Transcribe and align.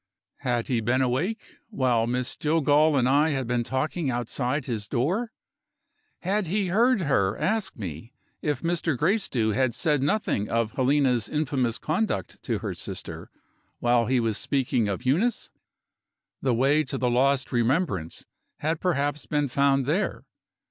Had 0.39 0.67
he 0.67 0.81
been 0.81 1.03
awake, 1.03 1.57
while 1.69 2.07
Miss 2.07 2.35
Jillgall 2.35 2.97
and 2.97 3.07
I 3.07 3.29
had 3.29 3.45
been 3.45 3.63
talking 3.63 4.09
outside 4.09 4.65
his 4.65 4.87
door? 4.87 5.31
Had 6.23 6.47
he 6.47 6.69
heard 6.69 7.01
her 7.01 7.37
ask 7.37 7.75
me 7.77 8.11
if 8.41 8.63
Mr. 8.63 8.97
Gracedieu 8.97 9.51
had 9.51 9.75
said 9.75 10.01
nothing 10.01 10.49
of 10.49 10.71
Helena's 10.71 11.29
infamous 11.29 11.77
conduct 11.77 12.41
to 12.41 12.57
her 12.65 12.73
sister, 12.73 13.29
while 13.77 14.07
he 14.07 14.19
was 14.19 14.39
speaking 14.39 14.87
of 14.87 15.05
Eunice? 15.05 15.51
The 16.41 16.55
way 16.55 16.83
to 16.85 16.97
the 16.97 17.11
lost 17.11 17.51
remembrance 17.51 18.25
had 18.57 18.79
perhaps 18.81 19.27
been 19.27 19.49
found 19.49 19.85
there. 19.85 20.25